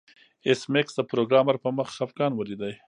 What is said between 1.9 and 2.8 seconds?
خفګان ولید